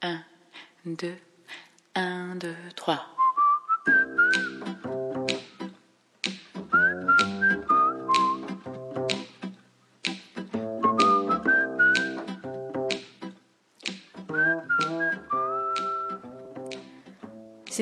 [0.00, 0.14] 前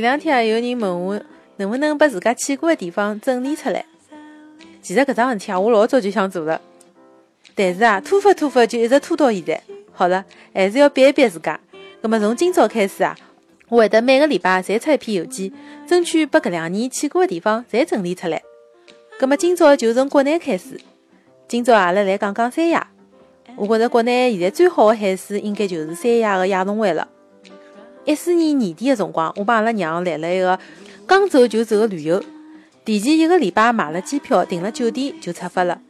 [0.02, 1.20] 两天啊，有人问我
[1.56, 3.84] 能不能把自家去过的地方整理出来。
[4.80, 6.58] 其实搿桩事体啊，我老早就想做了，
[7.54, 9.62] 但是啊，拖发拖发就一直拖到现在。
[9.92, 10.24] 好了，
[10.54, 11.60] 还是要逼一逼自家。
[12.06, 13.16] 葛么从今朝开始啊，
[13.68, 15.50] 我会得每个礼拜侪出一篇邮件，
[15.88, 18.40] 争取把搿两年去过的地方侪整理出来。
[19.18, 20.80] 葛么今朝就从国内开始，
[21.48, 22.86] 今朝阿拉来讲讲三亚。
[23.56, 27.08] 我觉着国内现在最好的海水应该就是三亚的亚龙湾了。
[28.04, 30.56] 一四年年底的辰光，我帮阿拉娘来了一个
[31.08, 32.22] 刚走就走的旅游，
[32.84, 35.80] 提前一个礼拜买了机票，订了酒店就出发了。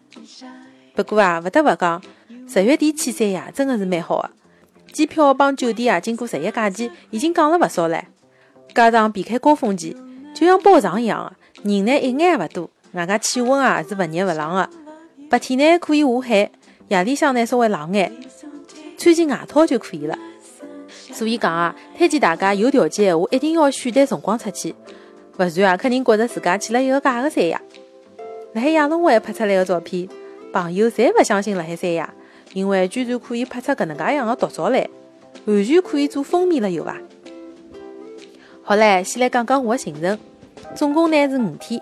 [0.95, 2.03] 不过啊，勿得勿讲，
[2.49, 4.31] 十月底去三亚真的是蛮好的。
[4.97, 8.01] 机票帮酒店啊，经过十一假期已经降了勿少唻。
[8.75, 9.95] 加上避开高峰期，
[10.35, 11.31] 就像包场一样
[11.63, 14.71] 的，人呢一眼也勿多，外加气温啊是勿热勿冷的。
[15.29, 16.51] 白天呢可以下海，
[16.89, 18.11] 夜里向呢稍微冷眼，
[18.97, 20.19] 穿件外套就可以了。
[21.13, 24.75] 所以讲啊，推荐大家有条件的话，一定要选对辰光出去，
[25.37, 27.61] 勿然啊，肯定觉着自家去了一个假的三亚。
[28.55, 30.09] 辣海亚龙湾拍出来的照片，
[30.55, 32.15] 朋友侪勿相信辣海三亚，
[32.57, 34.89] 因为居然可以拍出搿能介样的独照来，
[35.45, 36.97] 完全可以做封面了，有伐？
[38.63, 40.19] 好唻，先来讲讲我的行程，
[40.75, 41.79] 总共呢是五天，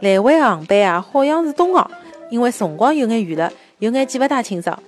[0.00, 1.90] 来回航班啊好像是东航，
[2.30, 4.80] 因为辰光有眼远了，有眼记勿大清爽。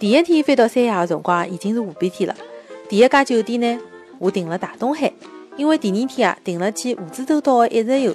[0.00, 2.34] 第一天飞到三亚的辰光已经是下半天了。
[2.88, 3.80] 第一家酒店呢，
[4.18, 5.12] 我订了大东海，
[5.56, 8.12] 因为第二天啊订了去蜈支洲岛的一日游。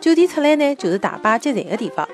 [0.00, 2.08] 酒店出来呢就是大巴接站的地方。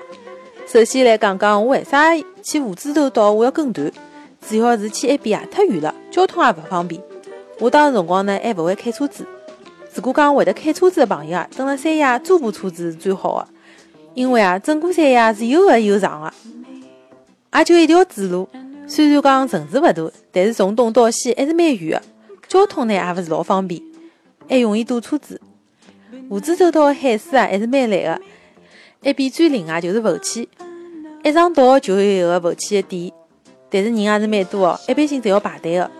[0.65, 2.13] 首先来讲讲我为啥
[2.49, 3.91] 去蜈支洲岛我要跟团，
[4.39, 7.01] 主要是去埃边啊太远了，交通也勿方便。
[7.59, 9.27] 我当时辰光呢还勿会开车子，
[9.93, 13.49] 如果讲会得开车子的朋友啊，登了三亚租部车子是最好的，
[14.13, 16.33] 因为啊整个三亚是又矮又长的，
[17.59, 18.47] 也就一条主路。
[18.87, 22.03] 虽然讲城市勿大，但是从东到西还是蛮远的，
[22.47, 23.81] 交通呢也勿是老方便，
[24.47, 25.41] 还容易堵车子。
[26.29, 28.21] 蜈支洲岛的海水啊还是蛮蓝的，
[29.03, 30.47] 埃边最灵啊就是浮潜，
[31.27, 33.11] 一上岛就有一个浮潜的点，
[33.69, 35.91] 但是人也是蛮多的，一般性侪要排队的。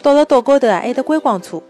[0.00, 1.60] 到了岛高头啊还有观光车，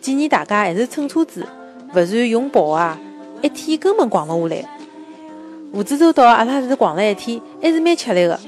[0.00, 1.46] 建议大家还是乘车子，
[1.92, 2.98] 勿然用跑啊，
[3.42, 4.64] 一天根本逛勿下来。
[5.74, 8.40] 蜈支洲岛阿拉是逛了一天，还是蛮吃力的。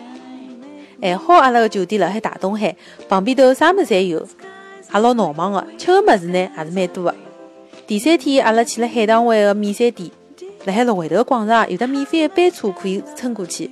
[1.03, 2.75] 还好，阿拉个酒店辣海大东海
[3.07, 4.19] 旁边头，啥物事侪有，
[4.95, 5.63] 也老闹忙个。
[5.77, 7.15] 吃个物事呢，也是蛮多个。
[7.87, 10.11] 第三天，阿拉去了海棠湾个免税店，
[10.65, 13.71] 辣海六回头广场有得免费个班车可以乘过去。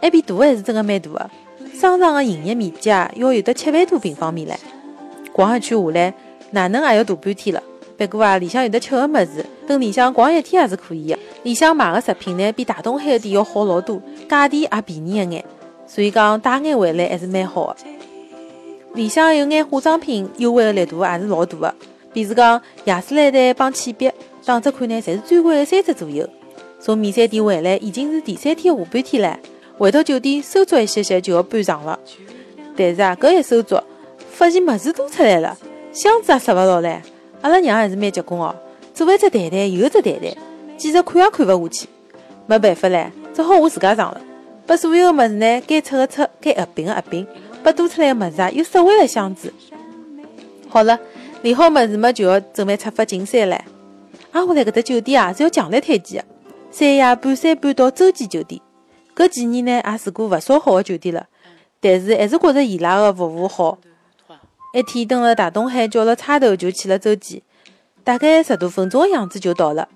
[0.00, 1.30] 埃边大还是真个蛮大个，
[1.74, 4.54] 商场个营业面积啊，要有得七万多平方米唻。
[5.32, 6.14] 逛一圈下来，
[6.50, 7.62] 哪能也要大半天了。
[7.96, 11.18] 不过啊，里向有得吃个物事，等里向逛一天也是可以个。
[11.42, 15.44] 里向买个食品呢，比大东海个店要好老多，价钿也便宜一眼。
[15.86, 17.76] 所以讲带眼回来还是蛮好个。
[18.94, 21.74] 里向有眼化妆品优惠个力度也是老大个，
[22.12, 24.10] 比如讲雅诗兰黛帮倩碧，
[24.44, 26.28] 打折款呢侪是最贵的三折左右。
[26.80, 29.38] 从免税店回来已经是第三天下半天了，
[29.76, 31.98] 回到酒店收足一歇歇就要搬床了。
[32.74, 33.78] 但是啊，搿一收足，
[34.30, 35.56] 发现物事多出来了，
[35.92, 36.98] 箱子也塞勿牢唻。
[37.42, 38.54] 阿拉娘还是蛮结棍哦，
[38.94, 40.34] 左一只袋袋，右一只袋袋，
[40.78, 41.88] 简直看也看勿下去。
[42.46, 44.20] 没办法唻，只好我自家上了。
[44.66, 47.26] 把所有的物事呢，该出的出，该合并的合并，
[47.62, 49.52] 把多出来的物事啊，又塞回了箱子。
[50.68, 50.98] 好了，
[51.42, 53.62] 理好物事嘛，就要准备出发进山了。
[54.32, 56.28] 啊，我来搿搭酒店啊，是要强烈推荐的，
[56.70, 58.60] 三亚半山半岛洲际酒店。
[59.16, 61.26] 搿几年呢，也住过勿少好的酒店了，
[61.80, 63.78] 但是还是觉着伊拉的服务好。
[64.72, 67.42] 一天蹲了大东海，叫了差头就去了洲际，
[68.04, 69.88] 大概十多分钟的样子就到了。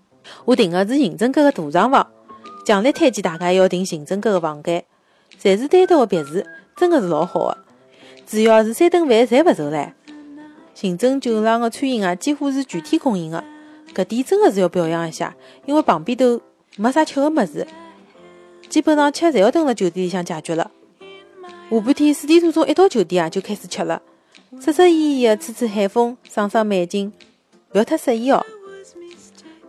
[0.47, 2.07] 我订的是行政阁的大床房。
[2.67, 4.85] 强烈推荐大家要订行政阁的房间，
[5.41, 6.43] 侪是单独的别墅，
[6.77, 7.59] 真的是老好的。
[8.27, 9.93] 主要是三顿饭侪勿愁唻。
[10.75, 13.45] 行政酒廊的餐饮啊，几乎是全天供应的，
[13.95, 15.35] 搿点真的是要表扬一下。
[15.67, 16.41] 因为旁边头
[16.77, 17.67] 没啥吃的物事，
[18.69, 20.71] 基本上吃侪要蹲辣酒店里向解决了。
[21.71, 24.03] 下半天四点多钟一到酒店啊，就开始吃了，
[24.61, 27.13] 适适宜宜的吹吹海风，赏赏美景，
[27.73, 28.45] 勿要太适意哦。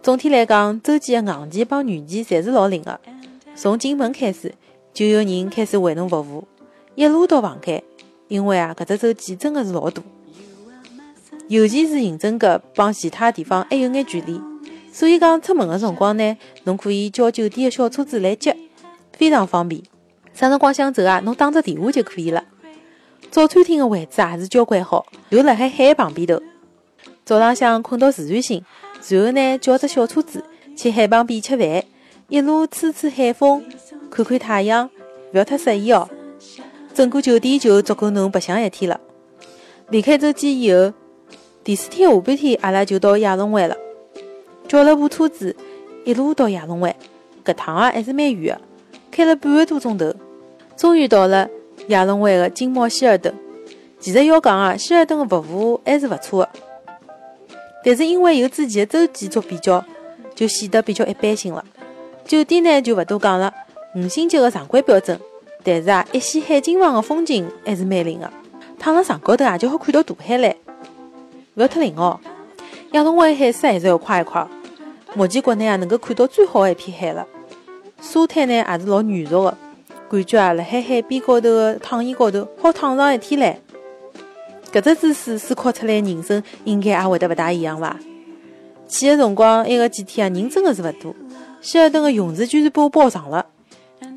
[0.04, 3.00] 总体来讲，周记的硬件帮软件侪是老灵的。
[3.56, 4.54] 从进门开始，
[4.94, 6.48] 就有人开始为侬服务，
[6.96, 7.84] 一路到房间。
[8.28, 10.02] 因为啊，搿只周记真的是老大，
[11.48, 14.42] 尤其是行政阁帮其他地方还有眼距离，
[14.92, 18.56] 所以讲出门的辰光呢，侬可以叫酒店的小车子来接，
[19.14, 19.82] 非常方便。
[20.34, 22.44] 啥辰光想走啊，侬打只电话就可以了。
[23.30, 26.42] 早餐厅的位置也是交关好，就辣海海旁边头。
[27.24, 28.64] 早浪向困到自然醒，
[29.10, 30.44] 然后呢叫只小车子
[30.76, 31.84] 去海旁边吃饭，
[32.28, 33.64] 一路吹吹海风，
[34.10, 34.90] 看看太阳，
[35.32, 36.10] 勿要太适意哦。
[36.94, 39.00] 整个酒店就足够侬白相一天了。
[39.90, 40.94] 离开洲际以后，
[41.66, 43.76] 第四天下半天阿拉就到亚龙湾了，
[44.68, 45.56] 叫了部车子
[46.04, 46.96] 一路到亚龙湾。
[47.44, 48.62] 搿趟啊还是蛮远的，
[49.10, 50.14] 开了半个多钟头，
[50.78, 51.50] 终于到了
[51.88, 53.34] 亚龙湾的金茂希尔顿。
[54.00, 56.50] 其实要讲啊，希尔顿的服务还是勿错的，
[57.84, 59.84] 但是因为有之前的洲际做比较，
[60.36, 61.66] 就显得比较一般性了。
[62.26, 63.52] 酒店呢就勿多讲了，
[63.96, 65.20] 五星级的常规标准，
[65.64, 68.32] 但是啊，一线海景房的风景还是蛮灵的。
[68.78, 70.56] 躺辣床高头啊，就好看到大海来，
[71.56, 72.20] 勿要太灵哦。
[72.92, 74.48] 亚龙湾海水还是要快一夸。
[75.14, 77.26] 目前国内啊能够看到最好的一片海了。
[78.02, 79.58] 沙滩呢也是老软熟的，
[80.10, 83.60] 感觉啊辣海海边高头的躺椅高头好躺上一天来。
[84.74, 87.98] 搿只姿势思考出来，人生应该也会得勿大一样伐？
[88.90, 91.16] 去的辰光埃个几天啊，人真的是勿多。
[91.62, 93.46] 希尔顿的泳池居然被我包上了，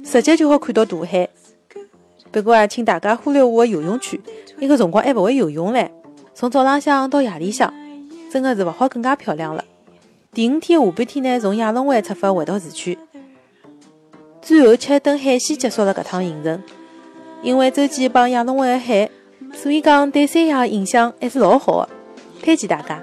[0.05, 1.29] 直接就好看到大海。
[2.33, 4.19] 不过啊，请大家忽略我的游泳圈，
[4.57, 5.89] 那个辰光还勿会游泳唻。
[6.39, 7.75] 从早浪向到夜里向
[8.31, 9.65] 真的是勿好更加漂亮了。
[10.33, 12.97] 第五天下半天呢从亚龙湾出发回到市区。
[14.41, 16.63] 最后吃一顿海鲜结束了搿趟行程。
[17.43, 19.11] 因为周记帮亚龙湾的海
[19.53, 21.89] 所以讲对三亚的印象还是老好的。
[22.41, 23.03] 推荐大家。